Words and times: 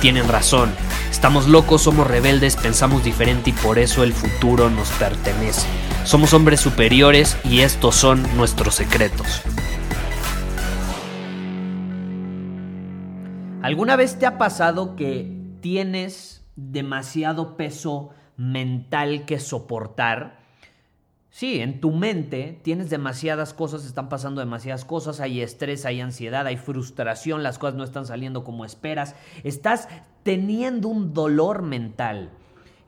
tienen 0.00 0.28
razón. 0.28 0.70
Estamos 1.10 1.48
locos, 1.48 1.82
somos 1.82 2.06
rebeldes, 2.06 2.56
pensamos 2.56 3.04
diferente 3.04 3.50
y 3.50 3.52
por 3.52 3.78
eso 3.78 4.04
el 4.04 4.12
futuro 4.12 4.70
nos 4.70 4.88
pertenece. 4.92 5.66
Somos 6.04 6.32
hombres 6.32 6.60
superiores 6.60 7.36
y 7.44 7.60
estos 7.60 7.94
son 7.94 8.22
nuestros 8.36 8.74
secretos. 8.74 9.42
¿Alguna 13.62 13.96
vez 13.96 14.18
te 14.18 14.26
ha 14.26 14.38
pasado 14.38 14.96
que 14.96 15.36
tienes 15.60 16.44
demasiado 16.56 17.56
peso 17.56 18.10
mental 18.36 19.24
que 19.26 19.40
soportar? 19.40 20.38
Sí, 21.38 21.60
en 21.60 21.80
tu 21.80 21.92
mente 21.92 22.58
tienes 22.64 22.90
demasiadas 22.90 23.54
cosas, 23.54 23.84
están 23.84 24.08
pasando 24.08 24.40
demasiadas 24.40 24.84
cosas, 24.84 25.20
hay 25.20 25.40
estrés, 25.40 25.84
hay 25.86 26.00
ansiedad, 26.00 26.44
hay 26.48 26.56
frustración, 26.56 27.44
las 27.44 27.60
cosas 27.60 27.76
no 27.76 27.84
están 27.84 28.06
saliendo 28.06 28.42
como 28.42 28.64
esperas, 28.64 29.14
estás 29.44 29.88
teniendo 30.24 30.88
un 30.88 31.14
dolor 31.14 31.62
mental. 31.62 32.30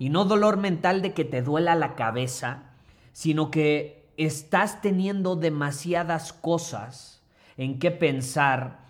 Y 0.00 0.08
no 0.08 0.24
dolor 0.24 0.56
mental 0.56 1.00
de 1.00 1.14
que 1.14 1.24
te 1.24 1.42
duela 1.42 1.76
la 1.76 1.94
cabeza, 1.94 2.72
sino 3.12 3.52
que 3.52 4.10
estás 4.16 4.82
teniendo 4.82 5.36
demasiadas 5.36 6.32
cosas 6.32 7.22
en 7.56 7.78
qué 7.78 7.92
pensar, 7.92 8.80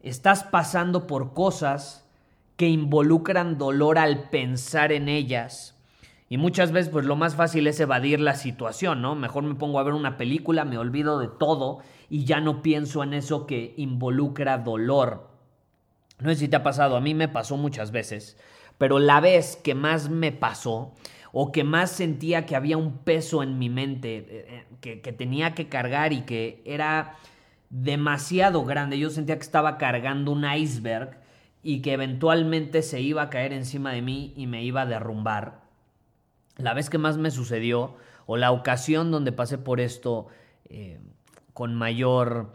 estás 0.00 0.44
pasando 0.44 1.06
por 1.06 1.34
cosas 1.34 2.06
que 2.56 2.68
involucran 2.68 3.58
dolor 3.58 3.98
al 3.98 4.30
pensar 4.30 4.92
en 4.92 5.10
ellas 5.10 5.73
y 6.28 6.38
muchas 6.38 6.72
veces, 6.72 6.90
pues 6.90 7.04
lo 7.04 7.16
más 7.16 7.36
fácil 7.36 7.66
es 7.66 7.78
evadir 7.80 8.18
la 8.18 8.34
situación, 8.34 9.02
¿no? 9.02 9.14
Mejor 9.14 9.44
me 9.44 9.54
pongo 9.54 9.78
a 9.78 9.82
ver 9.82 9.92
una 9.92 10.16
película, 10.16 10.64
me 10.64 10.78
olvido 10.78 11.18
de 11.18 11.28
todo 11.28 11.80
y 12.08 12.24
ya 12.24 12.40
no 12.40 12.62
pienso 12.62 13.02
en 13.02 13.12
eso 13.12 13.46
que 13.46 13.74
involucra 13.76 14.58
dolor. 14.58 15.28
No 16.20 16.30
sé 16.30 16.36
si 16.36 16.48
te 16.48 16.56
ha 16.56 16.62
pasado, 16.62 16.96
a 16.96 17.00
mí 17.00 17.12
me 17.12 17.28
pasó 17.28 17.56
muchas 17.58 17.90
veces, 17.90 18.38
pero 18.78 18.98
la 18.98 19.20
vez 19.20 19.56
que 19.56 19.74
más 19.74 20.08
me 20.08 20.32
pasó 20.32 20.94
o 21.32 21.52
que 21.52 21.62
más 21.62 21.90
sentía 21.90 22.46
que 22.46 22.56
había 22.56 22.78
un 22.78 22.98
peso 22.98 23.42
en 23.42 23.58
mi 23.58 23.68
mente 23.68 24.16
eh, 24.16 24.26
eh, 24.30 24.66
que, 24.80 25.00
que 25.02 25.12
tenía 25.12 25.54
que 25.54 25.68
cargar 25.68 26.12
y 26.14 26.22
que 26.22 26.62
era 26.64 27.16
demasiado 27.68 28.64
grande, 28.64 28.98
yo 28.98 29.10
sentía 29.10 29.36
que 29.36 29.42
estaba 29.42 29.76
cargando 29.76 30.30
un 30.30 30.44
iceberg 30.50 31.18
y 31.62 31.82
que 31.82 31.92
eventualmente 31.92 32.82
se 32.82 33.00
iba 33.00 33.22
a 33.22 33.30
caer 33.30 33.52
encima 33.52 33.92
de 33.92 34.00
mí 34.00 34.32
y 34.36 34.46
me 34.46 34.62
iba 34.62 34.82
a 34.82 34.86
derrumbar 34.86 35.63
la 36.56 36.74
vez 36.74 36.90
que 36.90 36.98
más 36.98 37.18
me 37.18 37.30
sucedió 37.30 37.94
o 38.26 38.36
la 38.36 38.52
ocasión 38.52 39.10
donde 39.10 39.32
pasé 39.32 39.58
por 39.58 39.80
esto 39.80 40.28
eh, 40.66 40.98
con 41.52 41.74
mayor 41.74 42.52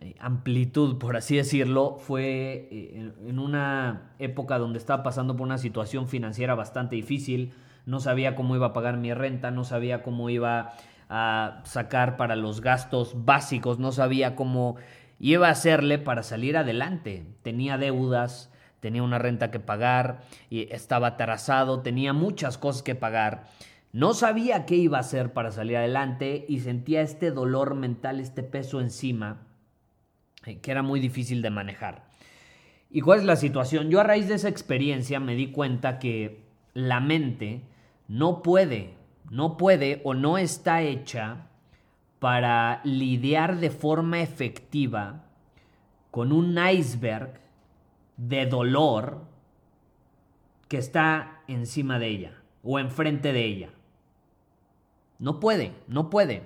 eh, 0.00 0.14
amplitud, 0.18 0.98
por 0.98 1.16
así 1.16 1.36
decirlo, 1.36 1.96
fue 1.98 2.68
eh, 2.70 3.12
en 3.26 3.38
una 3.38 4.12
época 4.18 4.58
donde 4.58 4.78
estaba 4.78 5.02
pasando 5.02 5.36
por 5.36 5.46
una 5.46 5.58
situación 5.58 6.08
financiera 6.08 6.54
bastante 6.54 6.96
difícil. 6.96 7.52
No 7.86 8.00
sabía 8.00 8.34
cómo 8.34 8.54
iba 8.56 8.68
a 8.68 8.72
pagar 8.72 8.96
mi 8.96 9.12
renta, 9.12 9.50
no 9.50 9.64
sabía 9.64 10.02
cómo 10.02 10.30
iba 10.30 10.72
a 11.08 11.60
sacar 11.64 12.16
para 12.16 12.36
los 12.36 12.60
gastos 12.60 13.24
básicos, 13.24 13.78
no 13.78 13.90
sabía 13.90 14.36
cómo 14.36 14.76
iba 15.18 15.48
a 15.48 15.52
hacerle 15.52 15.98
para 15.98 16.22
salir 16.22 16.56
adelante. 16.56 17.26
Tenía 17.42 17.76
deudas, 17.76 18.52
tenía 18.80 19.02
una 19.02 19.18
renta 19.18 19.50
que 19.50 19.60
pagar, 19.60 20.22
y 20.48 20.72
estaba 20.72 21.08
atrasado, 21.08 21.80
tenía 21.80 22.12
muchas 22.12 22.58
cosas 22.58 22.82
que 22.82 22.94
pagar. 22.94 23.44
No 23.92 24.14
sabía 24.14 24.66
qué 24.66 24.76
iba 24.76 24.98
a 24.98 25.00
hacer 25.00 25.32
para 25.32 25.50
salir 25.50 25.76
adelante 25.76 26.44
y 26.48 26.60
sentía 26.60 27.02
este 27.02 27.30
dolor 27.30 27.74
mental, 27.74 28.20
este 28.20 28.42
peso 28.42 28.80
encima, 28.80 29.46
eh, 30.46 30.58
que 30.58 30.70
era 30.70 30.82
muy 30.82 31.00
difícil 31.00 31.42
de 31.42 31.50
manejar. 31.50 32.04
¿Y 32.90 33.00
cuál 33.02 33.20
es 33.20 33.24
la 33.24 33.36
situación? 33.36 33.90
Yo 33.90 34.00
a 34.00 34.04
raíz 34.04 34.28
de 34.28 34.34
esa 34.34 34.48
experiencia 34.48 35.20
me 35.20 35.34
di 35.34 35.52
cuenta 35.52 35.98
que 35.98 36.44
la 36.74 37.00
mente 37.00 37.62
no 38.08 38.42
puede, 38.42 38.94
no 39.30 39.56
puede 39.56 40.00
o 40.04 40.14
no 40.14 40.38
está 40.38 40.82
hecha 40.82 41.46
para 42.18 42.80
lidiar 42.84 43.58
de 43.58 43.70
forma 43.70 44.20
efectiva 44.20 45.24
con 46.10 46.32
un 46.32 46.58
iceberg 46.58 47.40
de 48.20 48.44
dolor 48.44 49.22
que 50.68 50.76
está 50.76 51.42
encima 51.48 51.98
de 51.98 52.08
ella 52.08 52.32
o 52.62 52.78
enfrente 52.78 53.32
de 53.32 53.44
ella. 53.44 53.70
No 55.18 55.40
puede, 55.40 55.72
no 55.88 56.10
puede. 56.10 56.42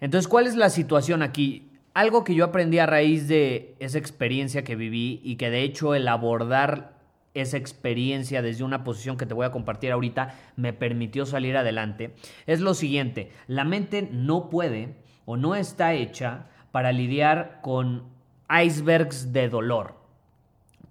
Entonces, 0.00 0.26
¿cuál 0.26 0.46
es 0.46 0.56
la 0.56 0.68
situación 0.68 1.22
aquí? 1.22 1.70
Algo 1.94 2.24
que 2.24 2.34
yo 2.34 2.44
aprendí 2.44 2.80
a 2.80 2.86
raíz 2.86 3.28
de 3.28 3.76
esa 3.78 3.98
experiencia 3.98 4.64
que 4.64 4.74
viví 4.74 5.20
y 5.22 5.36
que 5.36 5.50
de 5.50 5.62
hecho 5.62 5.94
el 5.94 6.08
abordar 6.08 6.98
esa 7.34 7.56
experiencia 7.56 8.42
desde 8.42 8.64
una 8.64 8.82
posición 8.82 9.16
que 9.16 9.26
te 9.26 9.34
voy 9.34 9.46
a 9.46 9.52
compartir 9.52 9.92
ahorita 9.92 10.34
me 10.56 10.72
permitió 10.72 11.24
salir 11.24 11.56
adelante, 11.56 12.14
es 12.46 12.60
lo 12.60 12.74
siguiente, 12.74 13.30
la 13.46 13.64
mente 13.64 14.06
no 14.10 14.50
puede 14.50 14.96
o 15.24 15.36
no 15.36 15.54
está 15.54 15.94
hecha 15.94 16.48
para 16.72 16.92
lidiar 16.92 17.60
con 17.62 18.04
icebergs 18.50 19.32
de 19.32 19.48
dolor 19.48 20.01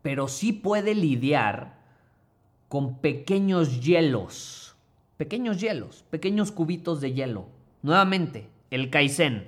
pero 0.01 0.27
sí 0.27 0.53
puede 0.53 0.95
lidiar 0.95 1.75
con 2.67 2.99
pequeños 2.99 3.81
hielos, 3.81 4.75
pequeños 5.17 5.59
hielos, 5.59 6.05
pequeños 6.09 6.51
cubitos 6.51 7.01
de 7.01 7.13
hielo. 7.13 7.45
Nuevamente, 7.81 8.49
el 8.69 8.89
Kaizen. 8.89 9.47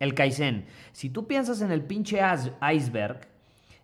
El 0.00 0.14
Kaizen. 0.14 0.66
Si 0.92 1.10
tú 1.10 1.26
piensas 1.26 1.60
en 1.60 1.70
el 1.70 1.82
pinche 1.82 2.20
iceberg, 2.72 3.28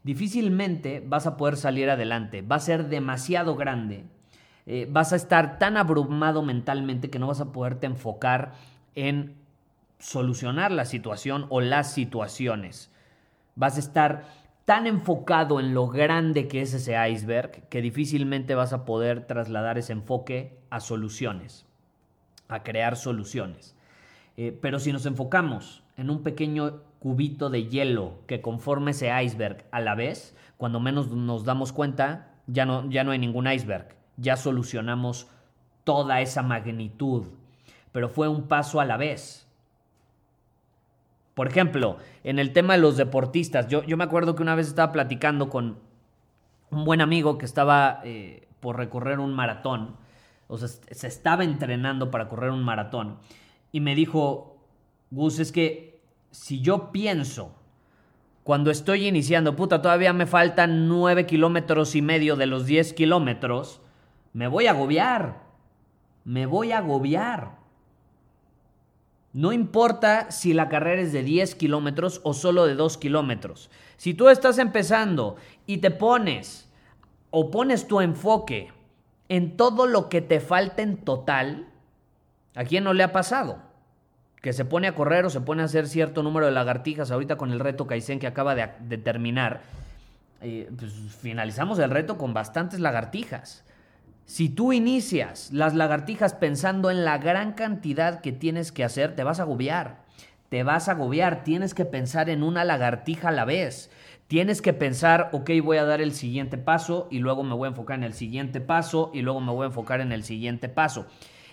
difícilmente 0.03 1.03
vas 1.05 1.27
a 1.27 1.37
poder 1.37 1.57
salir 1.57 1.91
adelante. 1.91 2.43
Va 2.43 2.57
a 2.57 2.61
ser 2.61 2.89
demasiado 2.89 3.57
grande. 3.57 4.05
Eh, 4.67 4.89
vas 4.91 5.13
a 5.13 5.17
estar 5.17 5.59
tan 5.59 5.77
abrumado 5.77 6.43
mentalmente 6.43 7.11
que 7.11 7.19
no 7.19 7.27
vas 7.27 7.41
a 7.41 7.53
poderte 7.53 7.87
enfocar 7.87 8.55
en 8.95 9.35
solucionar 9.99 10.71
la 10.73 10.85
situación 10.85 11.47
o 11.51 11.61
las 11.61 11.93
situaciones. 11.93 12.91
Vas 13.57 13.77
a 13.77 13.81
estar 13.81 14.25
tan 14.65 14.87
enfocado 14.87 15.61
en 15.61 15.75
lo 15.75 15.89
grande 15.89 16.49
que 16.49 16.63
es 16.63 16.73
ese 16.73 16.97
iceberg 17.09 17.69
que 17.69 17.83
difícilmente 17.83 18.55
vas 18.55 18.73
a 18.73 18.85
poder 18.85 19.27
trasladar 19.27 19.79
ese 19.79 19.93
enfoque 19.93 20.59
a 20.71 20.81
soluciones, 20.81 21.67
a 22.49 22.63
crear 22.63 22.97
soluciones. 22.97 23.77
Eh, 24.37 24.59
pero 24.61 24.79
si 24.79 24.93
nos 24.93 25.07
enfocamos 25.07 25.83
en 25.97 26.11
un 26.11 26.23
pequeño 26.23 26.83
cubito 26.99 27.51
de 27.51 27.69
hielo 27.69 28.19
que 28.27 28.41
conforme 28.41 28.93
ese 28.93 29.11
iceberg 29.23 29.65
a 29.71 29.81
la 29.81 29.95
vez, 29.95 30.35
cuando 30.57 30.81
menos 30.81 31.11
nos 31.11 31.45
damos 31.45 31.73
cuenta, 31.73 32.33
ya 32.47 32.65
no, 32.65 32.89
ya 32.91 33.05
no 33.05 33.10
hay 33.10 33.19
ningún 33.19 33.47
iceberg, 33.47 33.95
ya 34.17 34.37
solucionamos 34.37 35.28
toda 35.84 36.22
esa 36.22 36.43
magnitud, 36.43 37.27
pero 37.93 38.09
fue 38.09 38.28
un 38.28 38.49
paso 38.49 38.81
a 38.81 38.87
la 38.87 38.97
vez. 38.97 39.44
Por 41.34 41.48
ejemplo, 41.48 41.98
en 42.22 42.39
el 42.39 42.53
tema 42.53 42.75
de 42.75 42.81
los 42.81 42.97
deportistas, 42.97 43.69
yo, 43.69 43.83
yo 43.84 43.97
me 43.97 44.04
acuerdo 44.04 44.34
que 44.34 44.42
una 44.42 44.54
vez 44.54 44.69
estaba 44.69 44.92
platicando 44.92 45.48
con 45.51 45.78
un 46.71 46.84
buen 46.84 47.01
amigo 47.01 47.39
que 47.39 47.45
estaba 47.45 48.01
eh, 48.04 48.47
por 48.60 48.77
recorrer 48.77 49.19
un 49.19 49.34
maratón, 49.34 49.97
o 50.47 50.59
sea, 50.59 50.69
se 50.69 51.07
estaba 51.07 51.45
entrenando 51.45 52.10
para 52.10 52.28
correr 52.28 52.51
un 52.51 52.63
maratón, 52.63 53.19
y 53.72 53.81
me 53.81 53.95
dijo, 53.95 54.59
Gus, 55.10 55.39
es 55.39 55.51
que 55.51 56.01
si 56.31 56.60
yo 56.60 56.92
pienso, 56.92 57.54
cuando 58.45 58.71
estoy 58.71 59.09
iniciando, 59.09 59.57
puta, 59.57 59.81
todavía 59.81 60.13
me 60.13 60.27
faltan 60.27 60.86
nueve 60.86 61.25
kilómetros 61.25 61.97
y 61.97 62.03
medio 62.03 62.36
de 62.36 62.47
los 62.47 62.66
10 62.66 62.92
kilómetros, 62.92 63.81
me 64.34 64.48
voy 64.48 64.66
a 64.66 64.72
agobiar, 64.72 65.42
me 66.25 66.45
voy 66.45 66.72
a 66.72 66.78
agobiar. 66.78 67.64
No 69.34 69.53
importa 69.53 70.31
si 70.31 70.54
la 70.54 70.69
carrera 70.69 71.03
es 71.03 71.13
de 71.13 71.25
10 71.25 71.57
kilómetros 71.57 72.21
o 72.22 72.34
solo 72.34 72.66
de 72.66 72.77
2 72.77 72.97
kilómetros. 72.98 73.69
Si 73.97 74.15
tú 74.15 74.28
estás 74.28 74.59
empezando 74.59 75.34
y 75.66 75.78
te 75.78 75.91
pones 75.91 76.71
o 77.31 77.51
pones 77.51 77.89
tu 77.89 78.01
enfoque 78.01 78.72
en 79.28 79.57
todo 79.57 79.89
lo 79.89 80.09
que 80.09 80.21
te 80.21 80.39
falta 80.39 80.83
en 80.83 80.98
total, 80.98 81.66
¿a 82.54 82.63
quién 82.63 82.84
no 82.84 82.92
le 82.92 83.03
ha 83.03 83.10
pasado? 83.10 83.59
Que 84.41 84.53
se 84.53 84.65
pone 84.65 84.86
a 84.86 84.95
correr 84.95 85.25
o 85.25 85.31
se 85.31 85.41
pone 85.41 85.63
a 85.63 85.65
hacer 85.65 85.89
cierto 85.89 86.22
número 86.22 86.47
de 86.47 86.53
lagartijas 86.53 87.10
ahorita 87.10 87.36
con 87.36 87.51
el 87.51 87.59
reto 87.59 87.89
Kaizen 87.89 88.21
que 88.21 88.28
acaba 88.28 88.54
de, 88.54 88.98
terminar. 88.98 89.63
Eh, 90.42 90.71
pues 90.78 90.92
finalizamos 91.21 91.81
el 91.81 91.91
reto 91.91 92.19
con 92.19 92.34
bastantes 92.34 92.78
lagartijas. 92.78 93.65
Si 94.26 94.48
tú 94.48 94.72
inicias 94.72 95.53
las 95.53 95.74
lagartijas 95.74 96.32
pensando 96.32 96.91
en 96.91 97.04
la 97.04 97.18
gran 97.18 97.53
cantidad 97.53 98.22
que 98.22 98.32
tienes 98.32 98.72
que 98.72 98.82
hacer, 98.82 99.15
te 99.15 99.22
vas 99.22 99.38
a 99.38 99.42
agobiar. 99.42 100.03
Te 100.48 100.62
vas 100.62 100.88
a 100.88 100.92
agobiar. 100.92 101.44
Tienes 101.44 101.74
que 101.74 101.84
pensar 101.84 102.30
en 102.30 102.42
una 102.42 102.65
lagartija 102.65 103.28
a 103.28 103.32
la 103.32 103.44
vez. 103.44 103.91
Tienes 104.26 104.62
que 104.62 104.72
pensar, 104.72 105.28
ok, 105.32 105.50
voy 105.62 105.76
a 105.76 105.84
dar 105.84 106.00
el 106.00 106.15
siguiente 106.15 106.56
paso 106.56 107.06
y 107.10 107.18
luego 107.18 107.42
me 107.42 107.54
voy 107.54 107.66
a 107.66 107.71
enfocar 107.71 107.98
en 107.98 108.04
el 108.04 108.15
siguiente 108.15 108.62
paso 108.62 109.10
y 109.12 109.21
luego 109.21 109.41
me 109.41 109.53
voy 109.53 109.65
a 109.65 109.66
enfocar 109.66 110.00
en 110.00 110.10
el 110.10 110.24
siguiente 110.24 110.71
paso. 110.71 111.06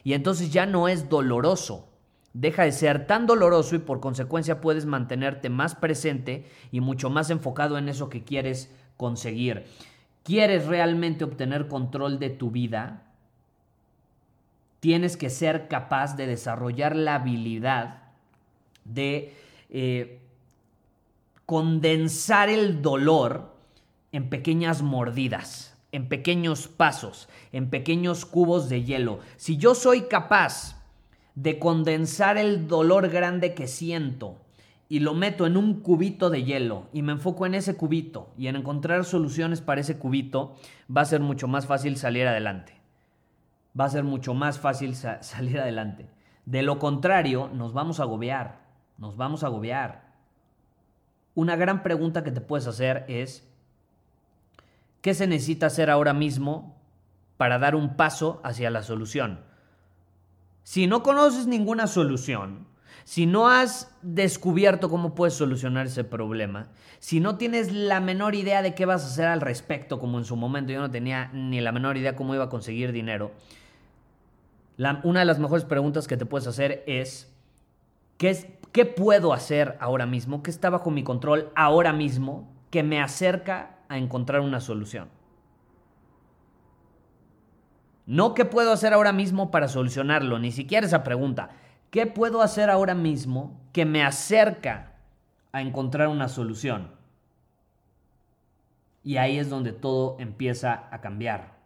Y 0.05 0.13
entonces 0.13 0.53
ya 0.53 0.65
no 0.65 0.87
es 0.87 1.09
doloroso. 1.09 1.89
Deja 2.33 2.63
de 2.63 2.71
ser 2.71 3.05
tan 3.05 3.27
doloroso 3.27 3.75
y 3.75 3.79
por 3.79 3.99
consecuencia 3.99 4.61
puedes 4.61 4.85
mantenerte 4.85 5.49
más 5.49 5.75
presente 5.75 6.45
y 6.71 6.79
mucho 6.79 7.09
más 7.09 7.29
enfocado 7.29 7.77
en 7.77 7.89
eso 7.89 8.07
que 8.07 8.23
quieres 8.23 8.73
conseguir 8.95 9.65
quieres 10.23 10.65
realmente 10.67 11.23
obtener 11.23 11.67
control 11.67 12.19
de 12.19 12.29
tu 12.29 12.51
vida, 12.51 13.03
tienes 14.79 15.17
que 15.17 15.29
ser 15.29 15.67
capaz 15.67 16.15
de 16.15 16.27
desarrollar 16.27 16.95
la 16.95 17.15
habilidad 17.15 18.01
de 18.83 19.33
eh, 19.69 20.19
condensar 21.45 22.49
el 22.49 22.81
dolor 22.81 23.53
en 24.11 24.29
pequeñas 24.29 24.81
mordidas, 24.81 25.77
en 25.91 26.07
pequeños 26.07 26.67
pasos, 26.67 27.29
en 27.51 27.69
pequeños 27.69 28.25
cubos 28.25 28.69
de 28.69 28.83
hielo. 28.83 29.19
Si 29.37 29.57
yo 29.57 29.75
soy 29.75 30.03
capaz 30.03 30.81
de 31.35 31.59
condensar 31.59 32.37
el 32.37 32.67
dolor 32.67 33.09
grande 33.09 33.53
que 33.53 33.67
siento 33.67 34.37
y 34.91 34.99
lo 34.99 35.13
meto 35.13 35.47
en 35.47 35.55
un 35.55 35.79
cubito 35.79 36.29
de 36.29 36.43
hielo 36.43 36.89
y 36.91 37.01
me 37.01 37.13
enfoco 37.13 37.45
en 37.45 37.55
ese 37.55 37.77
cubito 37.77 38.33
y 38.37 38.47
en 38.47 38.57
encontrar 38.57 39.05
soluciones 39.05 39.61
para 39.61 39.79
ese 39.79 39.97
cubito, 39.97 40.57
va 40.93 40.99
a 40.99 41.05
ser 41.05 41.21
mucho 41.21 41.47
más 41.47 41.65
fácil 41.65 41.95
salir 41.95 42.27
adelante. 42.27 42.73
Va 43.79 43.85
a 43.85 43.89
ser 43.89 44.03
mucho 44.03 44.33
más 44.33 44.59
fácil 44.59 44.93
salir 45.21 45.61
adelante. 45.61 46.09
De 46.45 46.61
lo 46.61 46.77
contrario, 46.77 47.49
nos 47.53 47.71
vamos 47.71 48.01
a 48.01 48.03
agobiar, 48.03 48.65
nos 48.97 49.15
vamos 49.15 49.45
a 49.45 49.47
agobiar. 49.47 50.11
Una 51.35 51.55
gran 51.55 51.83
pregunta 51.83 52.25
que 52.25 52.31
te 52.33 52.41
puedes 52.41 52.67
hacer 52.67 53.05
es, 53.07 53.49
¿qué 54.99 55.13
se 55.13 55.25
necesita 55.25 55.67
hacer 55.67 55.89
ahora 55.89 56.11
mismo 56.11 56.75
para 57.37 57.59
dar 57.59 57.75
un 57.75 57.95
paso 57.95 58.41
hacia 58.43 58.69
la 58.69 58.83
solución? 58.83 59.39
Si 60.63 60.85
no 60.85 61.01
conoces 61.01 61.47
ninguna 61.47 61.87
solución, 61.87 62.67
si 63.03 63.25
no 63.25 63.49
has 63.49 63.95
descubierto 64.01 64.89
cómo 64.89 65.15
puedes 65.15 65.33
solucionar 65.33 65.87
ese 65.87 66.03
problema, 66.03 66.67
si 66.99 67.19
no 67.19 67.37
tienes 67.37 67.71
la 67.71 67.99
menor 67.99 68.35
idea 68.35 68.61
de 68.61 68.75
qué 68.75 68.85
vas 68.85 69.03
a 69.03 69.07
hacer 69.07 69.27
al 69.27 69.41
respecto, 69.41 69.99
como 69.99 70.17
en 70.17 70.25
su 70.25 70.35
momento 70.35 70.71
yo 70.71 70.79
no 70.79 70.91
tenía 70.91 71.29
ni 71.33 71.61
la 71.61 71.71
menor 71.71 71.97
idea 71.97 72.15
cómo 72.15 72.35
iba 72.35 72.45
a 72.45 72.49
conseguir 72.49 72.91
dinero, 72.91 73.31
una 75.03 75.19
de 75.19 75.25
las 75.25 75.39
mejores 75.39 75.65
preguntas 75.65 76.07
que 76.07 76.17
te 76.17 76.25
puedes 76.25 76.47
hacer 76.47 76.83
es, 76.87 77.31
¿qué, 78.17 78.59
¿qué 78.71 78.85
puedo 78.85 79.33
hacer 79.33 79.77
ahora 79.79 80.05
mismo? 80.05 80.41
¿Qué 80.41 80.49
está 80.49 80.69
bajo 80.69 80.89
mi 80.89 81.03
control 81.03 81.51
ahora 81.55 81.93
mismo 81.93 82.51
que 82.71 82.81
me 82.83 83.01
acerca 83.01 83.77
a 83.89 83.97
encontrar 83.97 84.41
una 84.41 84.59
solución? 84.59 85.09
No 88.07 88.33
qué 88.33 88.45
puedo 88.45 88.71
hacer 88.71 88.93
ahora 88.93 89.13
mismo 89.13 89.51
para 89.51 89.67
solucionarlo, 89.67 90.39
ni 90.39 90.51
siquiera 90.51 90.85
esa 90.85 91.03
pregunta. 91.03 91.51
¿Qué 91.91 92.07
puedo 92.07 92.41
hacer 92.41 92.69
ahora 92.69 92.95
mismo 92.95 93.59
que 93.73 93.85
me 93.85 94.03
acerca 94.03 94.93
a 95.51 95.61
encontrar 95.61 96.07
una 96.07 96.29
solución? 96.29 96.89
Y 99.03 99.17
ahí 99.17 99.37
es 99.37 99.49
donde 99.49 99.73
todo 99.73 100.15
empieza 100.19 100.87
a 100.89 101.01
cambiar. 101.01 101.59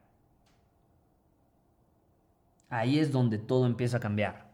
Ahí 2.70 2.98
es 2.98 3.12
donde 3.12 3.38
todo 3.38 3.68
empieza 3.68 3.98
a 3.98 4.00
cambiar. 4.00 4.45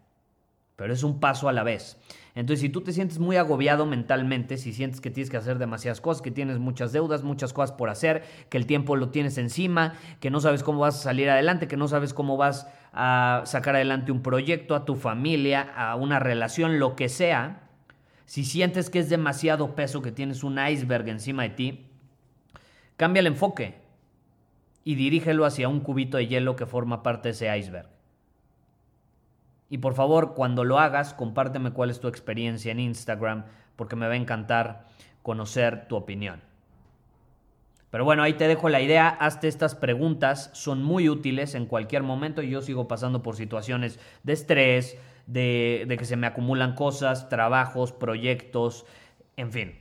Pero 0.76 0.94
es 0.94 1.04
un 1.04 1.20
paso 1.20 1.50
a 1.50 1.54
la 1.54 1.64
vez. 1.64 1.98
Entonces, 2.34 2.62
si 2.62 2.70
tú 2.70 2.82
te 2.82 2.94
sientes 2.94 3.20
muy 3.20 3.36
agobiado 3.36 3.86
mentalmente, 3.86 4.58
si 4.58 4.74
sientes 4.74 5.02
que 5.02 5.12
tienes 5.12 5.30
que 5.30 5.38
hacer 5.38 5.58
demasiadas 5.58 6.00
cosas, 6.00 6.22
que 6.22 6.32
tienes 6.32 6.60
muchas 6.60 6.94
deudas, 6.94 7.24
muchas 7.24 7.52
cosas 7.52 7.76
por 7.76 7.90
hacer, 7.90 8.24
que 8.50 8.58
el 8.58 8.66
tiempo 8.66 8.96
lo 8.96 9.10
tienes 9.10 9.38
encima, 9.38 9.94
que 10.20 10.30
no 10.30 10.40
sabes 10.40 10.64
cómo 10.64 10.80
vas 10.80 10.96
a 10.96 11.04
salir 11.04 11.30
adelante, 11.30 11.68
que 11.68 11.78
no 11.78 11.88
sabes 11.88 12.14
cómo 12.14 12.38
vas 12.38 12.68
a 12.94 13.42
sacar 13.46 13.76
adelante 13.76 14.12
un 14.12 14.22
proyecto, 14.22 14.76
a 14.76 14.86
tu 14.86 14.96
familia, 14.96 15.62
a 15.76 15.96
una 15.96 16.20
relación, 16.20 16.80
lo 16.80 16.96
que 16.96 17.10
sea, 17.10 17.68
si 18.26 18.46
sientes 18.46 18.90
que 18.90 19.00
es 19.00 19.10
demasiado 19.10 19.76
peso, 19.76 20.02
que 20.02 20.14
tienes 20.14 20.44
un 20.46 20.58
iceberg 20.58 21.10
encima 21.10 21.44
de 21.44 21.50
ti, 21.50 21.86
cambia 22.96 23.20
el 23.20 23.28
enfoque 23.28 23.76
y 24.86 24.96
dirígelo 24.96 25.44
hacia 25.44 25.68
un 25.68 25.82
cubito 25.82 26.16
de 26.16 26.28
hielo 26.28 26.56
que 26.56 26.66
forma 26.66 27.04
parte 27.04 27.28
de 27.28 27.34
ese 27.34 27.58
iceberg. 27.58 27.90
Y 29.72 29.78
por 29.78 29.94
favor, 29.94 30.34
cuando 30.34 30.66
lo 30.66 30.80
hagas, 30.80 31.14
compárteme 31.14 31.72
cuál 31.72 31.90
es 31.90 32.02
tu 32.02 32.10
experiencia 32.10 32.74
en 32.74 32.80
Instagram, 32.82 33.46
porque 33.78 33.96
me 33.96 34.06
va 34.06 34.14
a 34.14 34.18
encantar 34.18 34.86
conocer 35.24 35.88
tu 35.88 35.96
opinión. 35.96 36.42
Pero 37.90 38.04
bueno, 38.04 38.22
ahí 38.22 38.34
te 38.34 38.50
dejo 38.50 38.68
la 38.68 38.82
idea, 38.82 39.08
hazte 39.08 39.48
estas 39.48 39.76
preguntas, 39.76 40.50
son 40.52 40.84
muy 40.84 41.08
útiles 41.08 41.56
en 41.56 41.68
cualquier 41.68 42.04
momento 42.04 42.42
y 42.42 42.50
yo 42.50 42.62
sigo 42.62 42.90
pasando 42.90 43.24
por 43.24 43.38
situaciones 43.38 43.98
de 44.24 44.34
estrés, 44.34 44.98
de, 45.26 45.96
que 45.98 46.04
se 46.04 46.18
me 46.18 46.28
acumulan 46.28 46.76
cosas, 46.76 47.30
trabajos, 47.30 47.94
proyectos, 47.94 48.86
en 49.38 49.54
fin. 49.54 49.76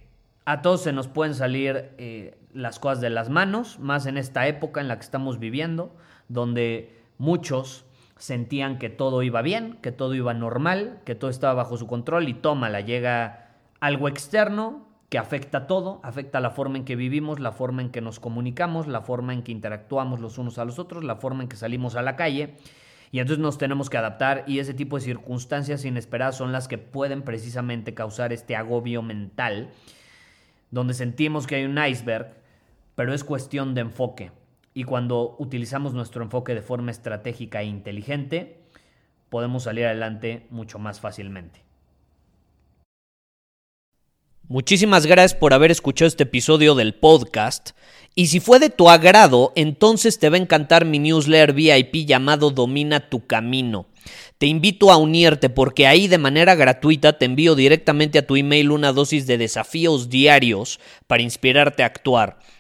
A 0.45 0.63
todos 0.63 0.85
se 0.85 0.93
nos 0.93 1.09
pueden 1.09 1.35
salir 1.35 1.91
eh, 1.99 2.39
las 2.55 2.79
cosas 2.79 3.01
de 3.01 3.11
las 3.11 3.29
manos, 3.29 3.81
más 3.81 4.07
en 4.07 4.19
esta 4.19 4.47
época 4.47 4.81
en 4.81 4.87
la 4.87 4.97
que 4.97 5.05
estamos 5.05 5.41
viviendo, 5.41 5.97
donde 6.29 6.97
muchos 7.19 7.87
sentían 8.20 8.78
que 8.78 8.90
todo 8.90 9.22
iba 9.22 9.40
bien, 9.40 9.78
que 9.81 9.93
todo 9.93 10.14
iba 10.14 10.34
normal, 10.34 11.00
que 11.06 11.14
todo 11.14 11.31
estaba 11.31 11.55
bajo 11.55 11.78
su 11.78 11.87
control 11.87 12.28
y 12.28 12.34
tómala, 12.34 12.82
llega 12.82 13.56
algo 13.81 14.08
externo, 14.08 14.87
que 15.08 15.17
afecta 15.17 15.67
todo, 15.67 16.00
afecta 16.02 16.38
la 16.38 16.50
forma 16.50 16.76
en 16.76 16.84
que 16.84 16.96
vivimos, 16.96 17.40
la 17.40 17.50
forma 17.50 17.81
en 17.81 17.88
que 17.88 18.02
nos 18.02 18.20
comunicamos, 18.20 18.87
la 18.87 19.00
forma 19.00 19.32
en 19.32 19.43
que 19.43 19.52
interactuamos 19.52 20.20
los 20.20 20.37
unos 20.37 20.58
a 20.58 20.67
los 20.67 20.78
otros, 20.78 21.03
la 21.03 21.17
forma 21.17 21.43
en 21.43 21.48
que 21.48 21.56
salimos 21.56 21.96
a 21.96 22.03
la 22.03 22.15
calle. 22.15 22.56
Y 23.10 23.20
entonces 23.20 23.43
nos 23.43 23.56
tenemos 23.56 23.89
que 23.89 23.96
adaptar 23.96 24.44
y 24.46 24.58
ese 24.58 24.74
tipo 24.74 24.96
de 24.96 25.03
circunstancias 25.03 25.86
inesperadas 25.86 26.36
son 26.36 26.53
las 26.53 26.69
que 26.69 26.77
pueden 26.77 27.22
precisamente 27.22 27.94
causar 27.94 28.34
este 28.34 28.55
agobio 28.55 29.00
mental, 29.00 29.70
donde 30.70 30.93
sentimos 30.93 31.46
que 31.46 31.56
hay 31.56 31.65
un 31.65 31.82
iceberg, 31.82 32.34
pero 32.96 33.15
es 33.15 33.24
cuestión 33.24 33.74
de 33.74 33.81
enfoque. 33.81 34.31
Y 34.81 34.84
cuando 34.84 35.37
utilizamos 35.39 35.93
nuestro 35.93 36.22
enfoque 36.22 36.55
de 36.55 36.63
forma 36.63 36.91
estratégica 36.91 37.60
e 37.60 37.67
inteligente, 37.67 38.63
podemos 39.29 39.65
salir 39.65 39.84
adelante 39.84 40.46
mucho 40.49 40.79
más 40.79 41.01
fácilmente. 41.01 41.60
Muchísimas 44.49 45.05
gracias 45.05 45.39
por 45.39 45.53
haber 45.53 45.70
escuchado 45.70 46.06
este 46.06 46.22
episodio 46.22 46.75
del 46.75 46.94
podcast. 46.94 47.72
Y 48.15 48.29
si 48.29 48.41
fue 48.41 48.58
de 48.58 48.70
tu 48.70 48.89
agrado, 48.89 49.53
entonces 49.55 50.19
te 50.19 50.31
va 50.31 50.37
a 50.37 50.41
encantar 50.41 50.87
mi 50.87 50.99
newsletter 50.99 51.53
VIP 51.53 52.06
llamado 52.06 52.51
Domina 52.51 53.10
tu 53.10 53.27
Camino. 53.27 53.84
Te 54.39 54.46
invito 54.46 54.91
a 54.91 54.96
unirte 54.96 55.51
porque 55.51 55.87
ahí 55.89 56.08
de 56.08 56.17
manera 56.17 56.55
gratuita 56.55 57.19
te 57.19 57.27
envío 57.27 57.55
directamente 57.55 58.19
a 58.19 58.27
tu 58.27 58.37
email 58.37 58.70
una 58.70 58.94
dosis 58.94 59.27
de 59.27 59.37
desafíos 59.37 60.08
diarios 60.08 60.81
para 61.06 61.22
inspirarte 61.22 61.82
a 61.82 61.87
actuar. 61.87 62.39